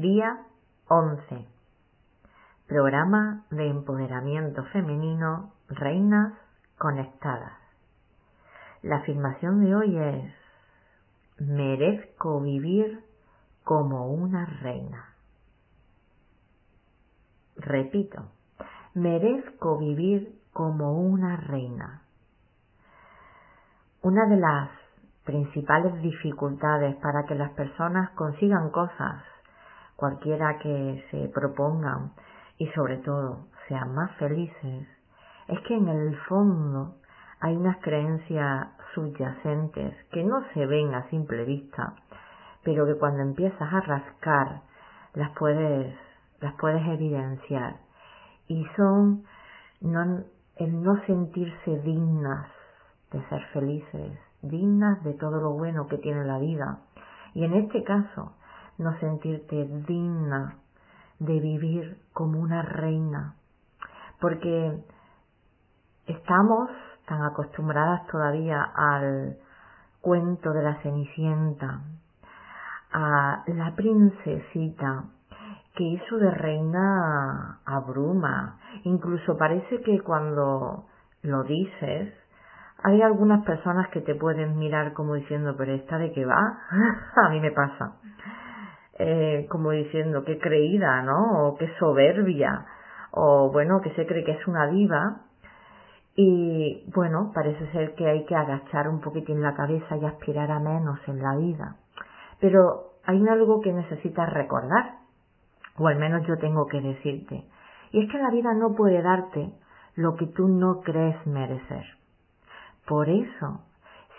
[0.00, 0.46] Día
[0.88, 1.46] 11.
[2.66, 6.32] Programa de empoderamiento femenino Reinas
[6.78, 7.52] Conectadas.
[8.80, 10.34] La afirmación de hoy es
[11.38, 13.04] merezco vivir
[13.62, 15.16] como una reina.
[17.56, 18.32] Repito,
[18.94, 22.04] merezco vivir como una reina.
[24.00, 24.70] Una de las
[25.24, 29.24] principales dificultades para que las personas consigan cosas
[30.00, 32.12] cualquiera que se propongan
[32.56, 34.88] y sobre todo sean más felices,
[35.46, 36.94] es que en el fondo
[37.38, 41.96] hay unas creencias subyacentes que no se ven a simple vista,
[42.64, 44.62] pero que cuando empiezas a rascar
[45.12, 45.94] las puedes,
[46.40, 47.76] las puedes evidenciar.
[48.48, 49.24] Y son
[49.82, 50.24] no,
[50.56, 52.46] el no sentirse dignas
[53.12, 56.78] de ser felices, dignas de todo lo bueno que tiene la vida.
[57.34, 58.32] Y en este caso,
[58.80, 60.56] no sentirte digna
[61.18, 63.34] de vivir como una reina,
[64.20, 64.82] porque
[66.06, 66.70] estamos
[67.06, 69.36] tan acostumbradas todavía al
[70.00, 71.80] cuento de la Cenicienta,
[72.92, 75.04] a la princesita,
[75.74, 80.86] que eso de reina abruma, incluso parece que cuando
[81.22, 82.14] lo dices,
[82.82, 86.58] hay algunas personas que te pueden mirar como diciendo, pero esta de qué va,
[87.26, 87.92] a mí me pasa.
[89.02, 91.48] Eh, como diciendo qué creída, ¿no?
[91.48, 92.66] O qué soberbia,
[93.12, 95.22] o bueno, que se cree que es una diva.
[96.16, 100.60] Y bueno, parece ser que hay que agachar un poquitín la cabeza y aspirar a
[100.60, 101.76] menos en la vida.
[102.40, 104.96] Pero hay algo que necesitas recordar,
[105.78, 107.44] o al menos yo tengo que decirte,
[107.92, 109.50] y es que la vida no puede darte
[109.94, 111.86] lo que tú no crees merecer.
[112.86, 113.62] Por eso,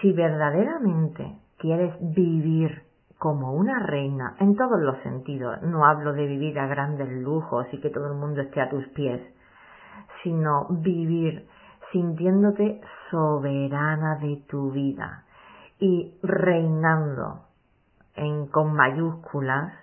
[0.00, 2.89] si verdaderamente quieres vivir
[3.20, 5.60] como una reina en todos los sentidos.
[5.60, 8.88] No hablo de vivir a grandes lujos y que todo el mundo esté a tus
[8.88, 9.20] pies,
[10.22, 11.46] sino vivir
[11.92, 15.24] sintiéndote soberana de tu vida
[15.78, 17.42] y reinando
[18.14, 19.74] en con mayúsculas,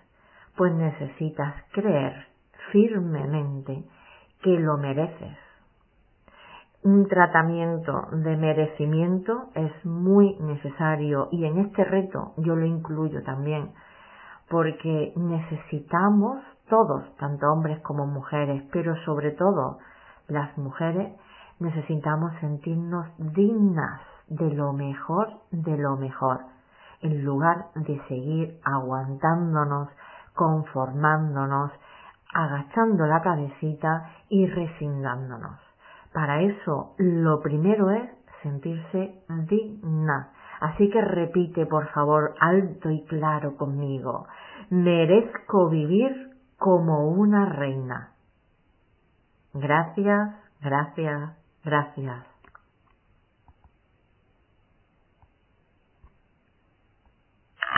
[0.56, 2.26] pues necesitas creer
[2.72, 3.84] firmemente
[4.42, 5.47] que lo mereces
[6.84, 13.72] un tratamiento de merecimiento es muy necesario y en este reto yo lo incluyo también
[14.50, 16.40] porque necesitamos
[16.70, 19.80] todos, tanto hombres como mujeres, pero sobre todo
[20.28, 21.14] las mujeres,
[21.60, 26.42] necesitamos sentirnos dignas de lo mejor, de lo mejor,
[27.02, 29.90] en lugar de seguir aguantándonos,
[30.34, 31.72] conformándonos,
[32.34, 35.67] agachando la cabecita y resignándonos.
[36.18, 38.10] Para eso, lo primero es
[38.42, 40.32] sentirse digna.
[40.60, 44.26] Así que repite, por favor, alto y claro conmigo.
[44.72, 48.14] Merezco vivir como una reina.
[49.54, 52.37] Gracias, gracias, gracias.